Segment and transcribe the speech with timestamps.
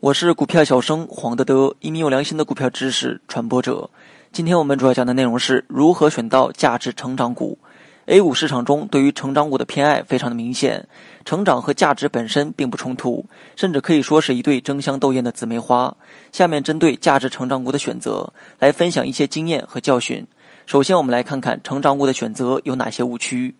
[0.00, 3.90] 我是股票小生黄德德，一名有良心的股票知识传播者。
[4.30, 7.58] 今天我们主要讲的内容是如何选到价值成长股。
[8.06, 10.88] A 股市场中对于成长股的偏爱非常的明显，
[11.24, 13.26] 成长和价值本身并不冲突，
[13.56, 15.94] 甚至可以说是一对争相斗艳的姊妹花。
[16.32, 20.26] 下面针对价值成长股的选择来分享一些经验和教训。
[20.66, 23.54] 首先，我们来看看成长股的选择有哪些误区。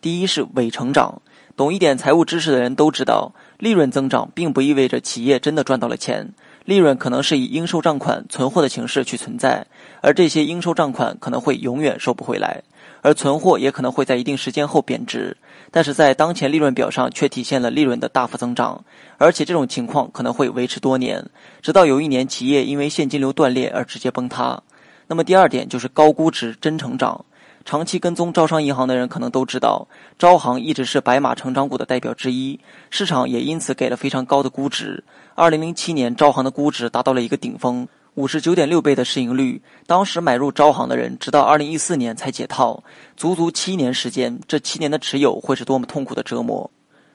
[0.00, 1.20] 第一是伪成长，
[1.56, 6.32] 懂一点财务知识的人都知道，利润增长并不意味着企业真的赚到了钱，
[6.64, 9.66] 利润可能是以应收账款存货的形式去存在，
[10.00, 12.62] 而这些应收账款可能会永远收不回来。
[13.02, 15.36] 而存货也可能会在一定时间后贬值，
[15.70, 18.84] 但是在当前利润表上却体现了利润的大幅增长，
[19.16, 21.24] 而且这种情况可能会维持多年，
[21.62, 24.62] 直到有一年企业因为现金流断裂而直接崩塌。
[25.06, 27.24] 那么第二点就是高估值真成长，
[27.70, 29.86] 长期跟踪招商银行的人可能都知道，
[30.18, 32.58] 招行一直是白马成长股的代表之一，
[32.90, 35.04] 市场也因此给了非常高的估值。
[35.36, 37.86] 二零零七年招行的估值达到了一个顶峰。
[38.14, 42.82] 五十九点六倍的市盈率，当时买入招行的人，直到二零一四年才解套，
[43.16, 44.40] 足足七年时间。
[44.48, 46.68] 这七年的持有会是多么痛苦的折磨！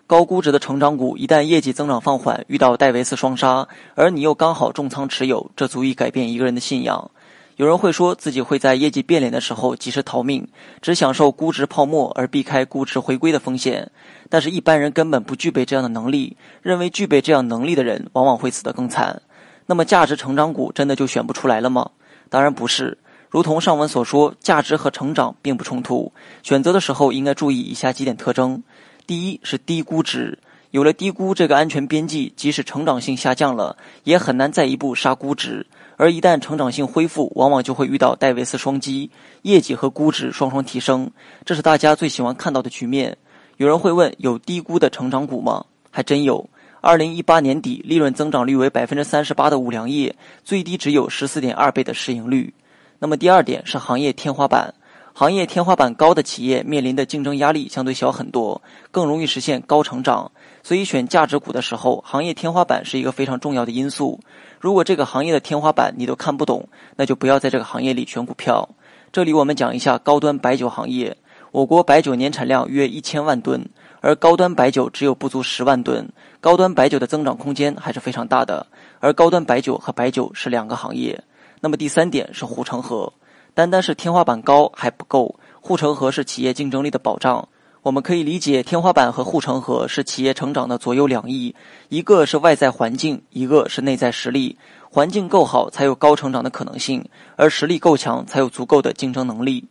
[0.07, 7.11] 高估值的成长股一旦业绩增长放缓，遇到戴维斯双杀，而你又刚好重仓持有，这足以改变一个人的信仰。
[7.57, 10.45] 有人会说自己会在业绩变脸的时候及时逃命，
[10.81, 13.89] 只享受估值泡沫而避开估值回归的风险，
[14.29, 16.35] 但是，一般人根本不具备这样的能力。
[16.61, 19.21] 认为具备这样能力的人，往往会死得更惨。
[19.67, 21.91] 那么价值成长股真的就选不出来了吗？
[22.29, 22.97] 当然不是。
[23.29, 26.11] 如同上文所说，价值和成长并不冲突。
[26.43, 28.63] 选择的时候应该注意以下几点特征：
[29.07, 30.39] 第一是低估值，
[30.71, 35.65] 有了低估这个安全边际，即使成长性下降了，也很难再一步杀估值。
[35.97, 39.09] 而一旦成长性恢复，往往就会遇到戴维斯双击，
[39.43, 41.09] 业绩和估值双双提升，
[41.45, 43.17] 这是大家最喜欢看到的局面。
[43.57, 45.65] 有人会问：有低估的成长股吗？
[45.89, 46.49] 还真有。
[46.81, 52.53] 二零一八年底，利润增长率为百分之三十八的五粮液，最低只有十四点二倍的市盈率。
[52.99, 54.73] 那么第二点是行业天花板，
[55.17, 58.61] 行业天花板高的企业面临的竞争压力相对小很多，
[58.91, 60.29] 更容易实现高成长。
[60.61, 64.19] 所以选价值股的时候，行业天花板是一个非常重要的因素。
[64.59, 66.67] 如果这个行业的天花板你都看不懂，
[66.97, 68.67] 那就不要在这个行业里选股票。
[69.13, 71.15] 这里我们讲一下高端白酒行业，
[71.53, 73.65] 我国白酒年产量约一千万吨。
[74.01, 76.05] 而高端白酒只有不足十万吨，
[76.41, 78.67] 高端白酒的增长空间还是非常大的。
[78.99, 81.23] 而高端白酒和白酒是两个行业。
[81.61, 83.11] 那么第三点是护城河，
[83.55, 87.47] 单单是天花板高还不够，护城河是企业竞争力的保障。
[87.83, 91.55] 我们可以理解，天花板和护城河是企业成长的左右两翼，
[91.87, 94.57] 一个是外在环境，一个是内在实力。
[94.89, 96.99] 环境够好，才有高成长的可能性；
[97.37, 99.63] 而实力够强，才有足够的竞争能力。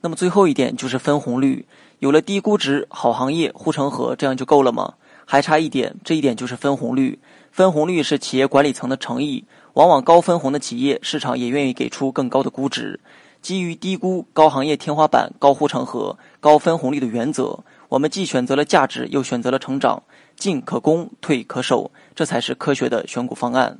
[0.00, 1.66] 那么最后一点就是分红率。
[1.98, 4.94] 有了低估值、好行业、护城河，这样就够了吗？
[5.24, 7.18] 还差一点，这一点就是分红率。
[7.50, 13.00] 分红率是企业管理层的诚意，往往高分红的企业，市场也愿意给出更高的估值。
[13.42, 17.58] 基于低估、高行业天花板、高护城河、高分红率的原则，
[17.88, 20.04] 我们既选择了价值，又选择了成长，
[20.36, 23.78] 进可攻，退可守，这才是科学的选股方案。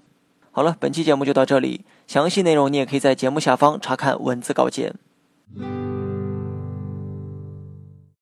[0.51, 4.97] 好了，本期节目就到这里，详细内容你也可以在节目下方查看文字稿件。